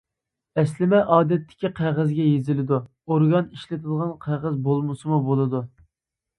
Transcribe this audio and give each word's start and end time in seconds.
ئەسلىمە 0.61 1.01
ئادەتتىكى 1.15 1.71
قەغەزگە 1.81 2.25
يېزىلىدۇ، 2.31 2.81
ئورگان 3.05 3.53
ئىشلىتىدىغان 3.53 4.13
قەغەز 4.27 4.61
بولمىسىمۇ 4.67 5.25
بولىدۇ. 5.33 5.65